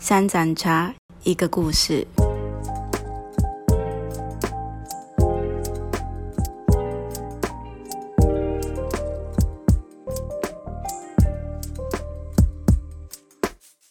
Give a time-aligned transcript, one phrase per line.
[0.00, 2.06] 三盏茶，一个故事。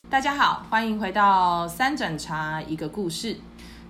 [0.09, 3.36] 大家好，欢迎回到三盏茶一个故事。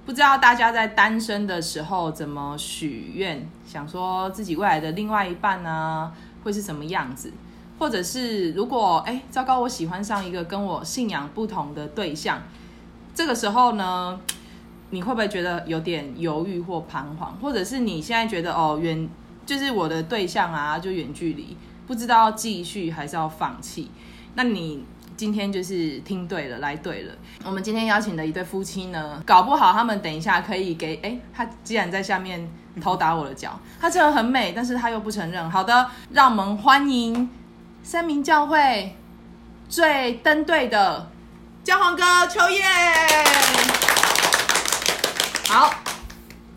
[0.03, 6.11] 不知道大家在单身的时候怎么许愿，想说自己未来的另外一半呢
[6.43, 7.31] 会是什么样子？
[7.79, 12.41] 或者是如果哎糟糕，我喜欢上一个跟我信仰不同的对象，
[13.13, 14.19] 这个时候呢，
[14.89, 17.33] 你会不会觉得有点犹豫或彷徨？
[17.41, 19.07] 或者是你现在觉得哦远
[19.45, 21.55] 就是我的对象啊，就远距离，
[21.85, 23.89] 不知道继续还是要放弃？
[24.35, 24.83] 那你
[25.15, 27.13] 今天就是听对了，来对了。
[27.43, 32.47] 我们今天邀请的一对夫妻呢，搞不好他们等一下可以给哎，他既然在下面
[32.81, 35.49] 偷打我的脚，他真的很美，但是他又不承认。
[35.49, 37.27] 好的，让我们欢迎
[37.87, 38.93] 三明教会
[39.69, 41.09] 最登对的
[41.63, 42.65] 教皇哥秋燕。
[45.47, 45.73] 好，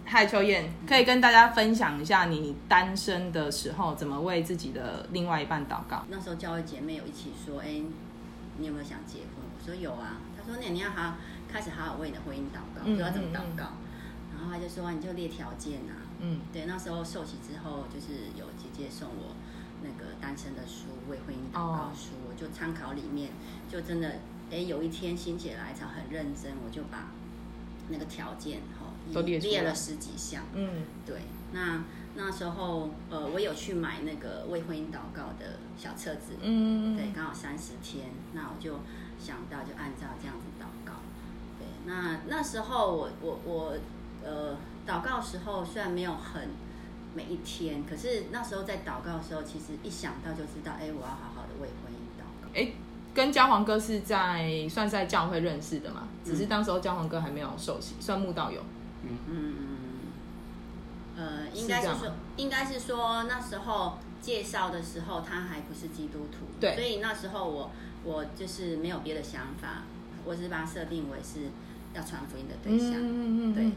[0.04, 6.04] 嗨，秋燕，可以跟大家分享一下你单身的时候怎么为自己的另外一半祷告？
[6.08, 7.80] 那时候教会姐妹有一起说，哎，
[8.58, 9.46] 你有没有想结婚？
[9.56, 10.16] 我说有啊。
[10.36, 11.14] 她说那你要好
[11.48, 13.66] 开始好好为你的婚姻祷告，嗯我说要怎么祷告？
[14.34, 15.94] 然后她就说你就列条件啊。
[16.18, 19.36] 嗯对，那时候受洗之后，就是有姐姐送我
[19.82, 23.30] 那个单身的书《未婚姻祷告书》我就参考里面，
[23.70, 27.08] 就真的，哎，有一天心血来潮，很认真，我就把
[27.88, 30.42] 那个条件哈、都列列了十几项。
[30.54, 30.84] 嗯。
[31.06, 31.22] 对，
[31.52, 31.82] 那
[32.14, 38.80] 那时候呃，我有去买那个未婚姻祷告的小册子，嗯，对，刚好三十天，那我就
[39.18, 40.94] 想到就按照这样子祷告。
[41.58, 43.74] 对，那那时候我我我
[44.24, 44.56] 呃
[44.86, 46.48] 祷告的时候虽然没有很
[47.14, 52.48] 每一天，可是那时候在祷告的时候，其实一想到就知道，哎，我要好好的为婚姻祷告。
[52.54, 52.72] 哎，
[53.12, 58.62] 跟焦黄哥是在算是在教会认识的嘛，只是当时候焦黄哥还没有受洗，算慕道友。
[59.02, 59.54] 嗯，
[61.16, 66.74] 呃，是这样吗应该是说，应该是说那时候介绍的时候，他还不是基督徒，对。
[66.74, 67.70] 所以那时候我
[68.04, 69.82] 我就是没有别的想法，
[70.24, 71.48] 我只是把他设定为是
[71.92, 73.52] 要传福音的对象，嗯。
[73.52, 73.72] 对。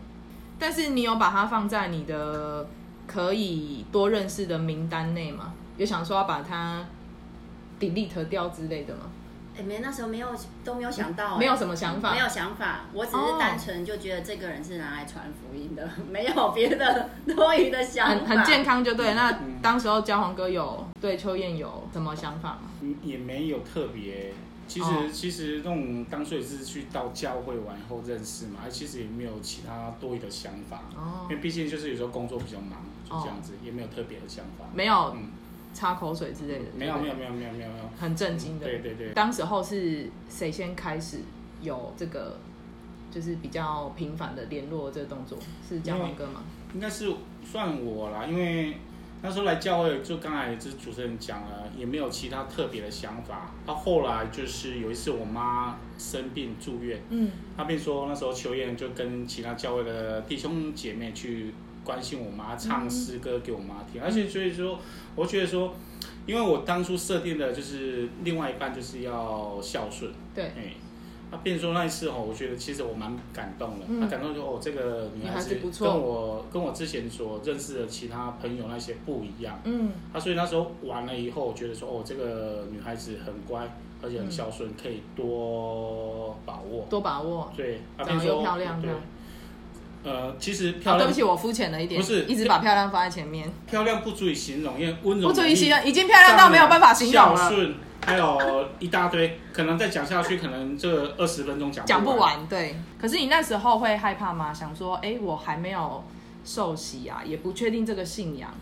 [0.59, 2.67] 但是你有把它放在你的
[3.07, 5.53] 可以多认识的名单内吗？
[5.77, 6.85] 有想说要把它
[7.79, 9.01] delete 掉之类的吗？
[9.55, 10.27] 哎，没，那时候没有
[10.63, 19.13] 都没有想到，没有哎什么想法，没有想法，我只哦是单纯就觉得这个人是拿来传福音的， 没有别的多余的想法，很很健康就对。
[19.13, 22.69] 那嗯当时候焦黄哥有对秋燕有什么想法吗？
[22.81, 24.33] 嗯也没有特别。
[24.67, 34.65] 其实、哦其实那种当初也是去到教会完以后认识嘛，其实也没有其他多余的想法，哦因为毕竟就是有时候工作比较忙，就这样子，也没有特别的想法。
[34.73, 35.29] 没有嗯，
[35.73, 37.89] 擦口水之类的，没有没有，有没有没有没有没有。
[37.99, 38.65] 很震惊的。
[38.65, 41.19] 对对对，当时候是谁先开始
[41.61, 42.39] 有这个，
[43.11, 45.37] 就是比较频繁的联络这个动作？
[45.67, 46.43] 是焦黄哥吗？
[46.73, 47.13] 应该是
[47.43, 48.77] 算我啦，因为
[49.23, 53.49] 那时候来教会，就刚才也是主持人讲了，也没有其他特别的想法。
[53.65, 61.53] 到后来就是有一次我妈生病住院，嗯他便说那时候秋燕就跟其他教会的弟兄姐妹去
[61.85, 64.77] 关心我妈，唱诗歌给我妈听，而且所以说，
[65.15, 65.73] 我觉得说，
[66.25, 70.73] 因为我当初设定的就是另外一半就是要孝顺，对哎。
[71.33, 73.85] 他变说那一次哦，我觉得其实我蛮感动的。
[73.89, 79.59] 嗯他感动说哦，这个女女孩孩子跟我跟我之前所认识的其他朋友那些不一样。
[79.63, 83.67] 嗯他所以那时候完了以后，我觉得说哦，这个女孩子很乖，
[84.03, 86.85] 而且很孝顺，可以多把握。
[86.87, 87.51] 多把握。
[87.57, 88.91] 对，他长得又漂亮对。
[90.03, 97.75] 呃，其实啊，漂亮、对不起，我肤浅了一点，不是一直把漂亮放在前面，漂亮不足以形容，因为温柔不足以形容，已经漂亮到没有办法形容了，孝顺，
[98.05, 102.17] 还有一大堆，可能再讲下去，可能这二十分钟讲讲不不。
[102.17, 102.45] 完。
[102.47, 104.53] 对，可是你那时候会害怕吗？
[104.53, 106.03] 想说，哎，我还没有
[106.43, 108.53] 受洗啊，也不确定这个信仰。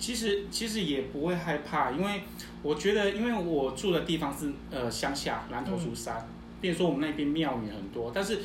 [0.00, 2.22] 其实其实也不会害怕，因为
[2.62, 6.28] 我觉得，因为我住的地方是呃乡下南投竹山，
[6.60, 8.40] 比如说我们那边庙宇很多，但是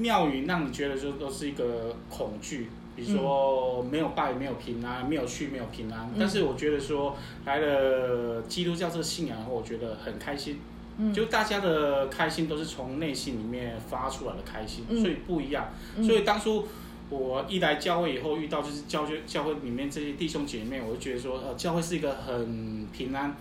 [0.00, 6.10] 庙宇让你觉得就都是一个恐惧，比如说没有拜没有平安，没有去没有平安。
[6.18, 10.58] 但是我觉得说来了基督教这个信仰后，我觉得很开心。
[11.02, 15.72] 嗯就大家的开心都是从内心里面发出来的开心，嗯所以不一样。
[15.96, 16.66] 嗯所以当初
[17.08, 23.34] 我一来教会以后，遇到就是教会教会里面这些弟兄姐妹，我就觉得说，呃，教会是一个很平安、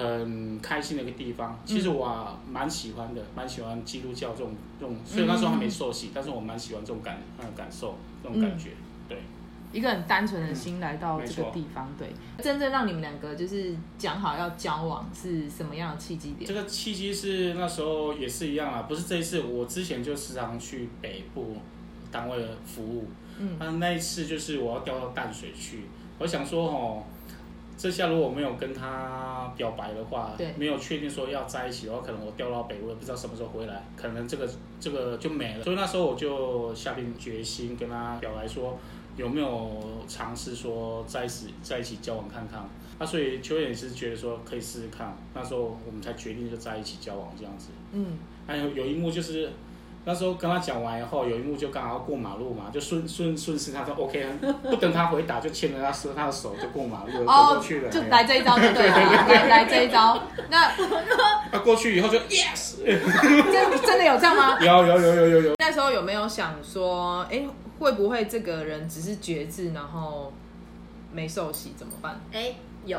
[0.00, 1.58] 很开心的一个地方。
[1.64, 8.70] 其实我啊蛮喜欢的，蛮喜欢基督教这种这种，虽然那时候还没受洗，但是我蛮喜欢这种感呃感受这种感觉。
[9.08, 9.18] 对，
[9.72, 12.08] 一个很单纯的心来到这个地方，对，
[12.42, 16.46] 真正让你们两个就是讲好要交往是什么样的契机点？
[16.46, 21.56] 这个契机是那时候也是一样啊，不是这一次，我之前就时常去北部
[22.10, 23.06] 单位服务，
[23.38, 23.56] 嗯。
[23.58, 25.84] 那那一次就是我要调到淡水去，
[26.18, 27.02] 我想说哦，
[27.80, 34.46] 这下如果没有跟他表白的话对，没有确定说要在一起的话，可能我调到北我，也不知道什么时候回来，可能这个
[34.78, 35.64] 这个就没了。
[35.64, 38.78] 所以那时候我就下定决心跟他表白说，
[39.16, 42.68] 有没有尝试说在一起在一起交往看看。
[42.98, 47.68] 那所以秋也是觉得说可以试试看，那时候我们才决定就在一起交往这样子。
[47.92, 49.50] 嗯，还有有一幕就是
[50.04, 54.26] 那时候跟他讲完以后，有一幕就刚好要过马路嘛，就顺顺顺势，他说 OK，
[54.62, 57.88] 不等他回答就牵着他手他的手就过马路了，走过去了。
[57.88, 60.18] 哦就哎来这一招就对了，来来这一招。
[60.48, 60.70] 那
[61.52, 64.58] 他 过去以后就 Yes，真 真的有这样吗？
[64.58, 67.42] 有有有有有有，那时候有没有想说，哎、
[67.78, 70.32] 会不会这个人只是绝志，然后
[71.12, 72.18] 没受洗怎么办？
[72.32, 72.54] 哎，
[72.86, 72.98] 有，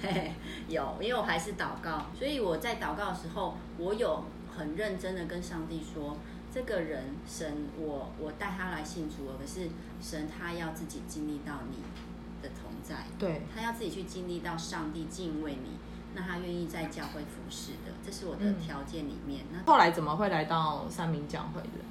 [0.00, 0.32] 嘿嘿，
[0.68, 4.24] 有，因为我还是祷告，所以我在祷告的时候，我有
[4.56, 6.16] 很认真的跟上帝说，
[6.52, 9.68] 这个人神我我带他来信主了，可是
[10.00, 11.78] 神他要自己经历到你
[12.42, 15.70] 的同在，对，他要自己去经历到上帝敬畏你，
[16.14, 19.44] 那他愿意在教会服侍的，这是我的嗯条件里面。
[19.52, 21.84] 那后来怎么会来到三明教会的？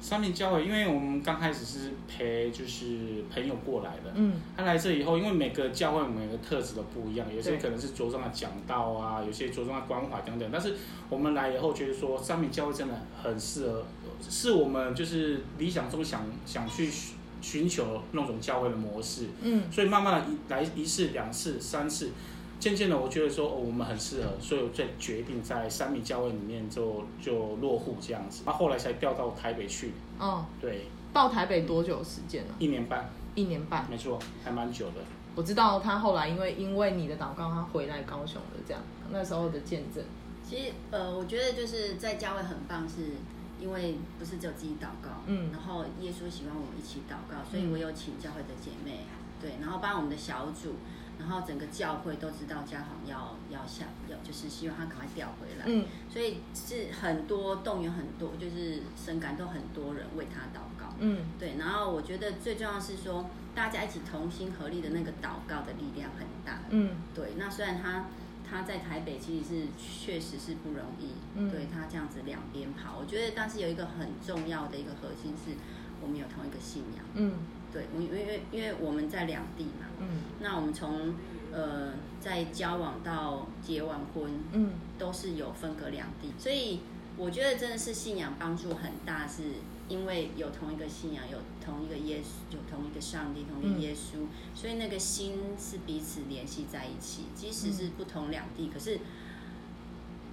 [0.00, 10.48] 三明教会，因为我们刚开始是陪就是朋友过来的，嗯，他来这以后，因为每个教会每个特质都不一样，有些可能是着重的讲道啊，有些着重的关怀等等。
[10.52, 10.74] 但是
[11.08, 13.84] 我们来以后觉得说，三明教会真的很适合，
[14.28, 19.26] 是我们就是理想中想想去寻寻求那种教会的模式。
[19.40, 22.10] 嗯，所以慢慢的一来一次、两次、三次，
[22.58, 28.42] 渐渐的我觉得说、哦、我们很适合，所以我再决定在三米教会里面就就落户这样子。
[28.46, 32.54] 那后来才调到台北去，哦，对，到台北多久时间呢？
[32.58, 33.86] 一年半，一年半。
[33.90, 34.94] 没错，还蛮久的。
[35.34, 40.02] 我知道他后来因为因为你的祷告，他回来高雄的这样，那时候的见证。
[40.48, 43.12] 其实呃，我觉得就是在教会很棒，是
[43.60, 49.00] 因为不是只有自己祷告，嗯然后耶稣喜欢我们一起祷告，所以我有请教会的姐妹，
[49.40, 50.76] 对，然后帮我们的小组，
[51.18, 68.06] 然后整个教会都知道嘉航要要下要就是希望他赶快调回来，嗯，所以是很多动员很多，就是深感动很多人为他祷告，嗯，对，然后我觉得最重要是说大家一起同心合力的那个祷告的力量很大，嗯，对，那虽然他
[68.48, 71.50] 他在台北其实是确实是不容易，嗯。
[71.50, 75.56] 对他这样子两边跑，我觉得但是有一个很重要的一个核心是
[76.02, 77.32] 我们有同一个信仰，嗯，
[77.72, 80.06] 对，我因为因为我们在两地嘛，嗯，
[80.40, 81.14] 那我们从
[81.52, 86.80] 呃在交往到结完婚，嗯，都是有分隔两地，所以
[87.16, 89.42] 我觉得真的是信仰帮助很大，是
[89.88, 98.98] 因为有同一个信仰，有同一个耶稣，有同一个上帝，同一个耶稣，所以那个心是彼此联系在一起，即使是不同两地，可是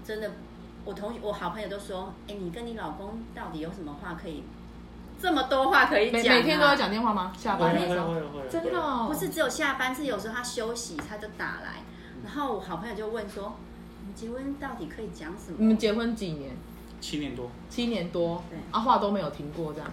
[0.03, 0.31] 真的，
[0.83, 4.43] 我同我好朋友都说，哎，你跟你老公到底有什么话可以
[5.23, 6.37] 这么多话可以每讲、啊？
[6.37, 7.31] 每天都要讲电话吗？
[7.37, 7.73] 下班？
[7.73, 11.81] 的时候，会会，真的、哦、不是只有下班，是有时候他休息他就打来，
[12.25, 13.55] 然后我好朋友就问说，
[14.01, 15.55] 你们结婚到底可以讲什么？
[15.59, 16.51] 你们结婚几年？
[16.99, 18.43] 七年多，七年多？
[18.49, 19.89] 对，啊，话都没有停过这样。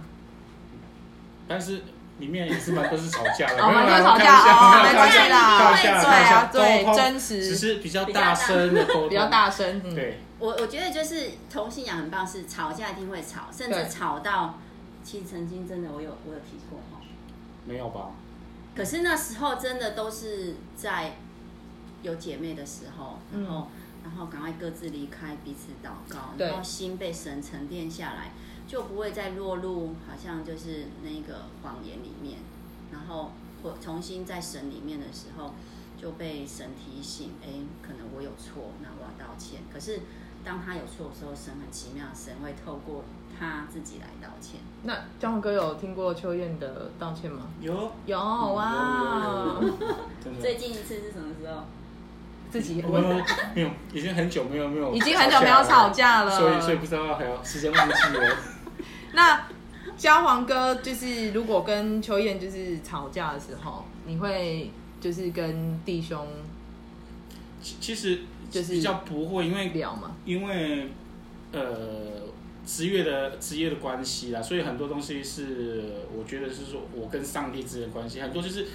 [1.46, 1.82] 但是
[2.18, 7.40] 里面也是蛮都是吵架的， 蛮多吵架哦，没关系啦，开玩笑，对开玩笑啊，对，真实。
[7.40, 14.58] 只，是比较大声的沟通， 比较大声，嗯，对，我我觉得就是同信仰很棒，是吵架一定会吵，甚至吵到，
[15.02, 17.00] 其实曾经真的我有我有提过哈，
[17.66, 18.10] 没有吧？
[18.74, 21.16] 可是那时候真的都是在
[22.02, 23.68] 有姐妹的时候，然后、
[24.04, 28.32] 然后赶快各自离开，彼此祷告，然后心被神沉淀下来，
[28.66, 32.38] 就不会再落入好像就是那个谎言里面，
[32.92, 35.52] 然后或重新在神里面的时候
[36.00, 37.48] 就被神提醒，哎，
[37.82, 39.60] 可能我有错，那我要道歉。
[39.72, 40.00] 可是
[40.44, 43.04] 当他有错的时候，神很奇妙，神会透过
[43.38, 44.60] 他自己来道歉。
[44.84, 47.42] 那江宏哥有听过秋燕的道歉吗？
[47.60, 49.78] 有有哇，有有有
[50.24, 51.62] 真的最近一次是什么时候？
[52.50, 58.36] 自己我们没有，已经很久没有没有， 已经很久没有吵架了所以所以不知道还有时间忘记了。
[59.14, 59.46] 那
[59.96, 66.26] 焦黄哥就是如果跟秋燕就是吵架的时候，你会就是跟弟兄
[67.62, 70.16] 其其实就是比较不会，因为聊嘛？
[70.24, 70.88] 因为
[71.52, 71.60] 呃
[72.66, 75.84] 职业的职业的关系啦，所以很多东西是
[76.16, 78.66] 我觉得是说我跟上帝之间的关系，很多就是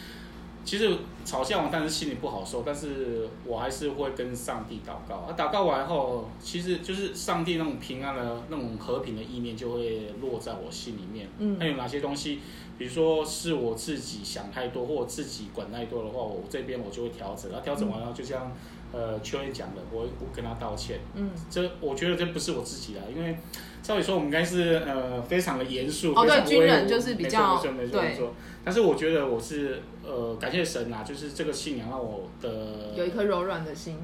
[0.63, 0.91] 其实
[1.23, 5.17] 吵架完，但是心里不好受，但是我还是会跟上帝祷告。
[5.17, 11.29] 啊，祷告完后，其实就是上帝那种平安的、那种和平的意念就会落在我心里面。
[11.37, 12.39] 嗯还有哪些东西，
[12.79, 17.51] 比如说是我自己想太多，或我自己管太多的话，我这边我就会调整。
[17.51, 18.51] 然后调整完了，就像
[18.95, 20.99] 呃秋燕讲的，我我跟他道歉。
[21.15, 23.37] 嗯，这我觉得这不是我自己的，因为
[23.83, 28.33] 照理说我们应该是呃非常的严肃，哦对军人就是比较没错没错没错。
[28.63, 33.97] 但是我觉得我是呃感谢神啊，就是这个信仰让我的有一颗柔软的心。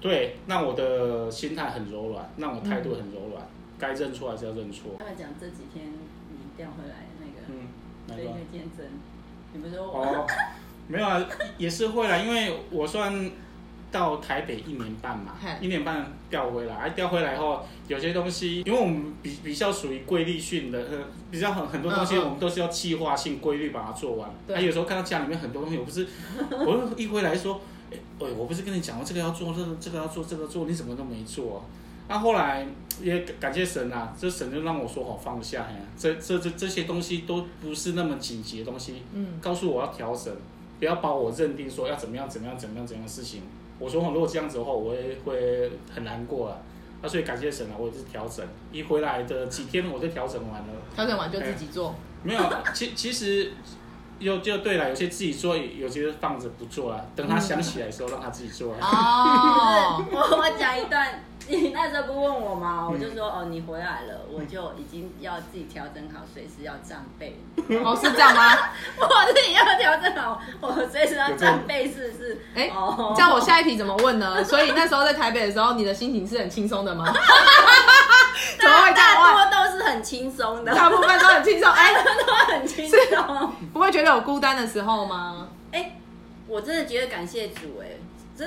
[0.00, 3.48] 对，让我的心态很柔软，让我态度很柔软，
[3.78, 4.90] 该认错还是要认错。
[4.98, 7.68] 他们讲这几天你调回来那个嗯，
[8.08, 8.22] 哪个？
[8.52, 8.84] 见证，
[9.54, 10.02] 你不是说我？
[10.02, 10.26] 哦，
[10.88, 11.26] 没有啊，
[11.56, 13.30] 也是会啦，因为我算
[13.94, 20.98] 到台北一年半嘛，一年半调回来，哎、调回来后有些东西，因为我们比比较属于规律性的，呃，
[21.30, 24.28] 比较很很多东西我们都是要计划性、规律把它做完。
[24.48, 24.56] 对。
[24.56, 26.08] 还、有时候看到家里面很多东西，我不是，
[26.50, 27.60] 我一回来说，
[27.92, 31.64] 哎、哎我不是跟你讲过这个要做，这个这个要做，这个做，你怎么都没做、
[32.08, 32.66] 那、后来
[33.00, 40.34] 也感感谢神啊，这神就让我说好放下，这这这这些东西都不是那么紧急的东西，嗯，告诉我要调整，
[40.80, 43.42] 不要把我认定说要怎么样怎么样怎么样怎么样的事情。
[43.84, 46.56] 我说如果这样子的话，我也会很难过啊。
[47.02, 50.68] 那所以感谢神啊，我也是调整，一回来的几天我就调整完了。
[50.94, 51.94] 调整完就自己做。
[52.22, 53.52] 没有，其其实
[54.18, 57.04] 又就对了，有些自己做，有些放着不做啊。
[57.14, 58.78] 等他想起来的时候，让他自己做啊。
[58.80, 62.88] 哦，我 我讲一段，你那时候不问我吗？
[62.90, 67.38] 我就嗯说哦，你回来了，我就已经要自己调整好，随时要站备。
[67.84, 68.52] 哦是这样吗？
[68.98, 72.40] 我自己要调整好，我随时要站备，是不是？
[72.54, 74.42] 哎、哦这样我下一题怎么问呢？
[74.44, 77.04] 所以那时候在台北的时候，你的心情是很轻松的吗？
[78.60, 79.34] 怎么会这样问？
[79.34, 81.92] 大多都是很轻松的，大部分都很轻松，哎、
[82.26, 83.52] 都很轻松。
[83.72, 85.48] 不会觉得有孤单的时候吗？
[85.72, 85.96] 哎、
[86.46, 87.88] 我真的觉得感谢主、哎，
[88.36, 88.44] 这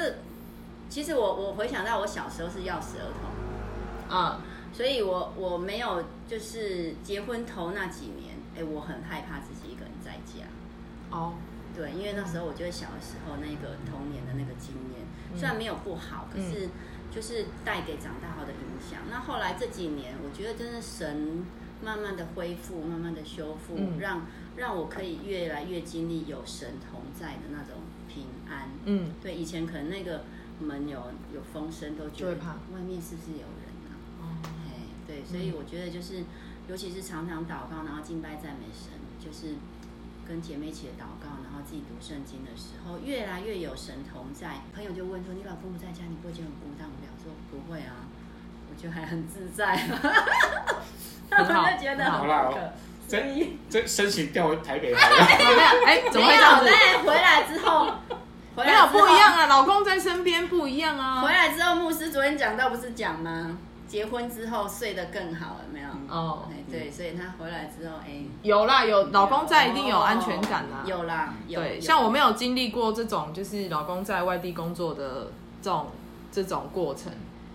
[0.89, 4.41] 其实我我回想到我小时候是钥匙儿童，啊、
[4.73, 10.45] 所以我我没有就是结婚头那几年，哎、我很害怕自己一个人在家。
[11.09, 11.33] 哦，
[11.75, 15.05] 对，因为那时候我觉得小的时候那个童年的那个经验，
[15.37, 16.69] 虽然没有不好，可是
[17.11, 19.01] 就是带给长大后的影响。
[19.09, 21.45] 那后来这几年，我觉得真的神
[21.83, 23.99] 慢慢的恢复，慢慢的修复，嗯。
[23.99, 24.25] 让
[24.57, 27.75] 让我可以越来越经历有神同在的那种
[28.07, 28.69] 平安。
[28.85, 30.23] 嗯，对，以前可能那个
[30.59, 30.99] 门有
[31.33, 33.93] 有风声，都觉得怕外面是不是有人啊？
[34.21, 34.23] 哦，
[34.67, 36.23] 哎，对，所以我觉得就是，
[36.67, 39.55] 尤其是常常祷告，然后敬拜赞美神，就是
[40.27, 44.61] 跟姐妹一起的祷告，然后自己读圣经的时候，越来越有神同在。
[44.73, 48.03] 朋友就问说：“你老公不在家，你不会觉得很孤单无聊？”我说：“不会啊，
[48.69, 49.77] 我就还很自在。”
[51.29, 52.61] 他们就觉得很好啦不可。
[53.07, 55.25] 所以这申请调回台北来了。
[55.25, 56.77] 没有，哎、怎么会这样子没有？
[56.95, 57.87] 但回来之后，
[58.57, 61.21] 回没有不一样啊，老公在身边不一样啊。
[61.21, 63.55] 回来之后，牧师昨天讲到不是讲吗？
[63.87, 65.87] 结婚之后睡得更好，有没有？
[66.09, 70.83] 哦，哎，对，所以他回来之后，哎，有啦，有老公在一定有安全感啦。
[70.85, 71.61] 有啦，有。
[71.61, 75.87] 对，像我没有经历过这种，就是老公在外地工作的这种
[76.31, 77.13] 这种过程，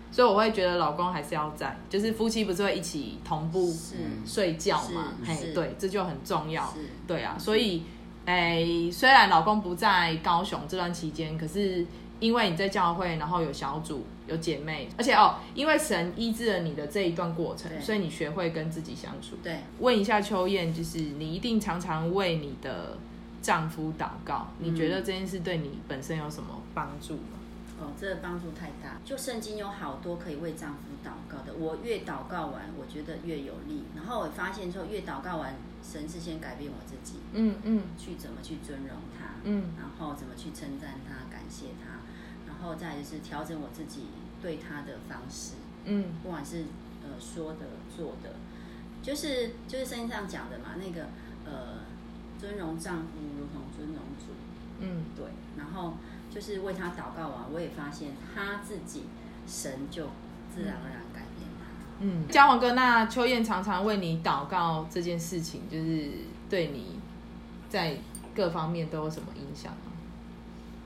[0.09, 3.95] 所以我会觉得老公还是要在，就是夫妻不是会一起同步是
[4.25, 5.09] 睡觉嘛？
[5.23, 6.63] 嘿，是是对，这就很重要。
[6.67, 7.83] 是对啊，所以，
[8.25, 11.85] 哎、虽然老公不在高雄这段期间，可是
[12.19, 19.35] 因为你在教会，然后有小组、有姐妹，而且哦，因为神医治了你的这一段过程，所以你学会跟自己相处。
[19.43, 22.97] 对，问一下秋燕，就是你一定常常为你的
[23.41, 27.39] 丈夫祷告，你觉得这件事对你本身有什么帮助吗？
[27.83, 28.97] 哦，这个帮助太大。
[29.03, 33.83] 就圣经有好多可以为丈夫祷告的，我越祷告完，我觉得越有力。
[33.95, 41.99] 然后我发现说，越祷告完，神是先改变我自己，嗯嗯去怎么去尊荣他，嗯然后怎么去称赞他、感谢他，
[42.47, 44.07] 然后再就是调整我自己
[44.41, 45.55] 对他的方式。
[45.85, 46.63] 嗯不管是
[47.03, 48.35] 呃说的做的，
[49.01, 51.07] 就是就是圣经上讲的嘛，那个
[51.45, 51.83] 呃
[52.39, 54.31] 尊荣丈夫如同尊荣主，
[54.79, 55.25] 嗯对，
[55.57, 55.97] 然后
[56.33, 59.03] 就是为他祷告完，我也发现他自己
[59.45, 60.07] 神就
[60.53, 61.65] 自然而然改变他。
[61.99, 62.25] 嗯。
[62.27, 66.09] 嘉宏哥，那秋燕常常为你祷告这件事情，就是
[66.49, 66.99] 对你
[67.69, 67.97] 在
[68.33, 69.91] 各方面都有什么影响吗？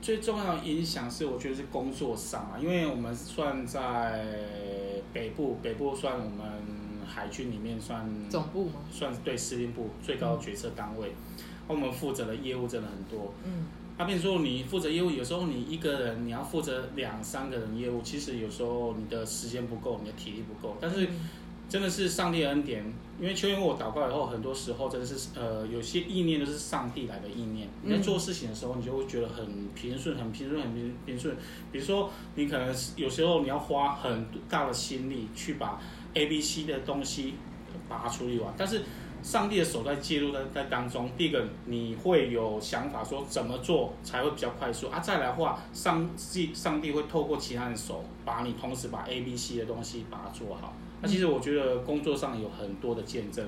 [0.02, 4.24] 最重要的影响是，我觉得是工作上啊，因为我们算在
[5.12, 6.46] 北部，北部算我们
[7.06, 8.74] 海军里面算总部吗？
[8.92, 11.14] 算对司令部最高的决策单位，
[11.66, 13.32] 我们负责的业务真的很多。
[13.44, 13.66] 嗯
[13.98, 20.76] 那比如说你负责业务，有时候你一个人你要负责两三个人业务，其实有时候你的时间不够，你的体力不够。
[20.80, 21.28] 但是嗯
[21.68, 22.82] 真的是上帝的恩典。
[23.20, 27.68] 因为秋因为我祷告以后，很多时候真的是呃，有些意念都是上帝来的意念。
[27.82, 31.36] 你在做事情的时候，你就会觉得很平顺，很平顺，很平平顺。
[31.72, 35.80] 比如说，你可能有时候你要花很大的心力去把
[36.14, 37.34] A、B、C 的东西
[37.88, 38.82] 把它处理完，但是
[39.22, 41.10] 上帝的手在介入在在当中。
[41.16, 45.00] 第一个，你会有想法说怎么做才会比较快速啊？
[45.00, 50.72] 再来的话，上帝上帝会透过其他人手，把你同时把 A、B、C 的东西把它做好。
[51.00, 53.46] 那其实我觉得工作上有很多的见证。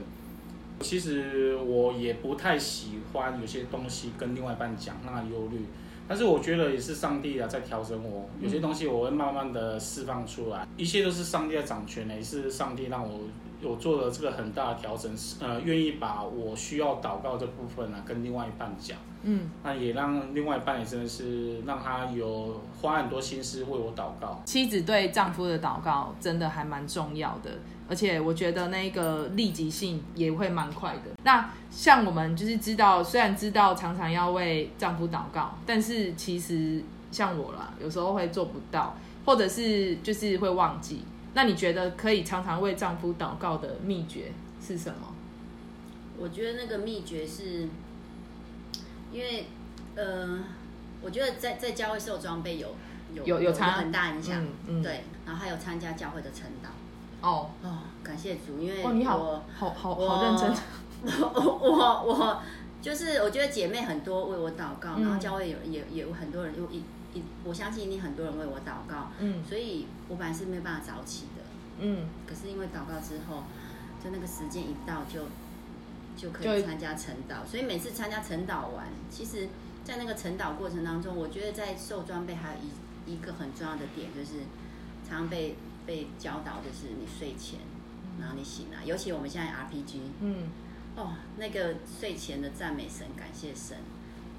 [0.81, 5.65] 其实我也不太喜欢有些东西跟另外一半讲，让他忧虑。
[6.09, 13.21] 但是我觉得也是上帝啊在调整我，有些东西我会慢慢的释放出来，一切都是上帝在掌权的，也是上帝让我。
[13.63, 24.41] 我做了这个很大的调整，呃，愿意把我需要祷告这部分呢跟另外一半讲，嗯，那也让另外一半也真的是让他有花很多心思为我祷告。
[24.45, 27.51] 妻子对丈夫的祷告真的还蛮重要的，
[27.89, 31.11] 而且我觉得那个立即性也会蛮快的。
[31.25, 41.03] 那像我们就是知道，虽然知道常常要为丈夫祷告，但是其实像我啦，有时候会做不到，或者是就是会忘记。
[41.35, 45.15] 那你觉得可以常常为丈夫祷告的秘诀是什么？
[46.19, 47.69] 我觉得那个秘诀是，
[49.13, 49.47] 因为
[49.95, 50.39] 呃，
[51.01, 52.75] 我觉得在在教会受装备有
[53.15, 54.45] 有有有很大影响，
[54.83, 56.69] 对，然后还有参加教会的晨祷。
[57.27, 60.55] 哦哦，感谢主，因为哦你好，好好好认真。
[61.33, 62.43] 我我我
[62.83, 66.83] 就是我觉得姐妹很多为我祷告，然后教会有也也有很多人又一。
[67.45, 71.43] 我相信一定很多人为我祷告，嗯，所以我本来是没有办法早起的，
[71.81, 73.45] 嗯，可是因为祷告之后，
[74.03, 75.27] 就那个时间一到就
[76.17, 79.49] 就可以参加晨祷，所以每次参加晨祷完，其实，
[79.85, 84.41] 在那个晨祷过程当中，我觉得在受装备还有一一个很重要的点，就是
[85.09, 87.59] 常常被被教导，就是你睡前，
[88.21, 90.49] 然后你醒来，尤其我们现在 RPG，嗯，
[90.97, 93.79] 哦，那个睡前的赞美神，感谢神，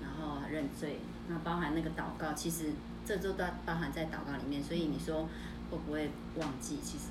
[0.01, 0.99] 然后认罪。
[1.31, 2.71] 那包含那个祷告，其实
[3.05, 5.27] 这都都包含在祷告里面，所以你说
[5.69, 6.79] 会不会忘记？
[6.83, 7.05] 其实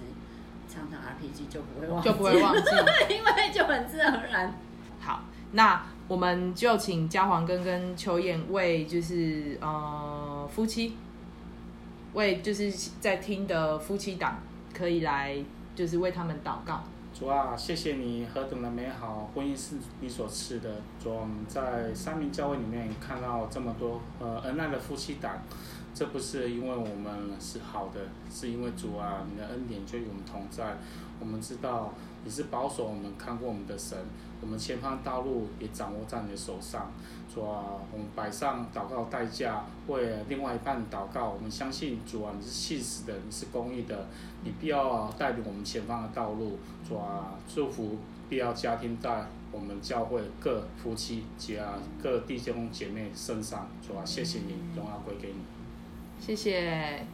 [0.68, 2.70] 常常 RPG 就不会忘，就不会忘记，
[3.08, 4.54] 因为就很自然而然。
[5.00, 5.22] 好，
[5.52, 10.96] 那我们就请嘉黄根跟秋燕为就是呃夫妻，
[12.12, 14.38] 为就是在听的夫妻档
[14.74, 15.42] 可以来
[15.74, 16.84] 就是为他们祷告。
[17.12, 20.76] 主啊，谢谢你何等的美好，婚姻是你所赐的。
[21.02, 25.42] 主，我们在三明教会里面看到这么多呃恩爱的夫妻档，
[25.92, 28.00] 这不是因为我们是好的，
[28.30, 30.78] 是因为主啊，你的恩典就与我们同在。
[31.18, 31.92] 我们知道
[32.24, 33.98] 你是保守我们、看过我们的神，
[34.40, 36.90] 我们前方道路也掌握在你的手上。
[37.32, 41.28] 主啊，我们摆上祷告代价，为另外一半祷告。
[41.28, 44.08] 我们相信主啊，你是信实的，你是公义的，
[44.42, 46.58] 你必要带领我们前方的道路。
[46.88, 47.98] 主啊，祝福
[48.30, 53.68] 必要家庭在我们教会各夫妻及啊各弟兄姐妹身上。
[53.86, 55.59] 主啊，谢谢你，荣耀归给你。
[56.20, 57.04] 谢谢。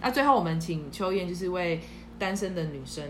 [0.00, 1.80] 那最后我们请秋燕，就是为
[2.18, 3.04] 单身的女生，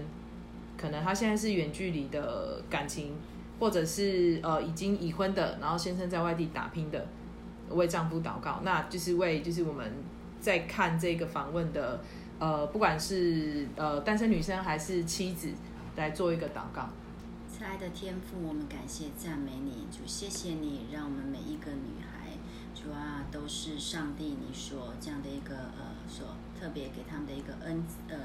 [0.76, 3.14] 可能她现在是远距离的感情。
[3.60, 7.06] 或者是呃已经已婚的，然后先生在外地打拼的，
[7.68, 9.92] 为丈夫祷告，那就是为就是我们
[10.40, 12.00] 在看这个访问的
[12.38, 15.50] 呃，不管是呃单身女生还是妻子，
[15.94, 16.88] 来做一个祷告。
[17.52, 22.09] 亲爱的天父，我们感谢赞美你，主谢谢你，让我们每一个女孩，
[22.80, 28.16] 主啊都是上帝你所这样的一个呃所特别给他们的一个恩呃。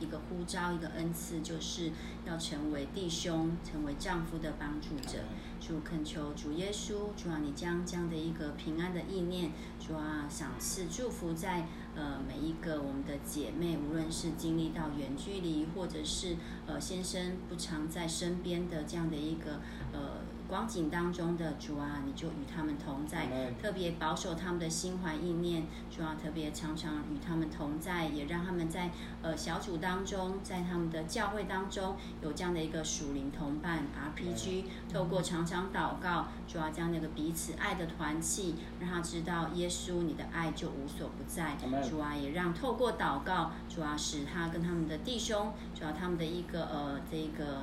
[0.00, 1.92] 一个呼召，一个恩赐，就是
[2.26, 5.20] 要成为弟兄、成为丈夫的帮助者。
[5.60, 16.36] 主恳求主耶稣，主啊，你将这样的一个平安的意念，主啊，赏赐祝福在呃每一个我们的姐妹，无论是经历到远距离，或者是
[16.66, 19.60] 呃先生不常在身边的这样的一个
[19.92, 20.13] 呃。
[20.54, 23.26] 光景当中的主啊，你就与他们同在，
[23.60, 25.64] 特别保守他们的心怀意念。
[25.90, 33.82] 主啊，特别常常与他们同在，也让他们在呃小组当中，在他们的教会当中有这样的一个属灵同伴
[34.16, 34.66] RPG。
[34.92, 41.56] 透过常常祷告，主啊，将那个彼此爱的团契，让他知道耶稣你的爱就无所不在。
[41.82, 47.62] 主啊，也让透过祷告，主啊，使他跟他们的弟兄，主啊，他们的一个呃这个。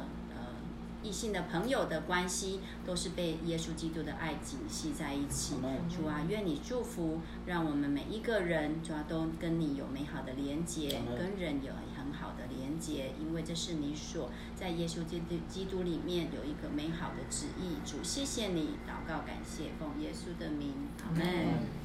[1.04, 5.56] 异性的朋友的关系都是被耶稣基督的爱紧系在一起。
[5.90, 17.76] 主啊，愿你祝福，让我们每一个人主啊都跟你有美好的连结，跟人有很好的连结，因为这是你所在耶稣基督基督里面有一个美好的旨意。
[17.86, 21.81] 主，谢谢你，祷告感谢，奉耶稣的名，阿门。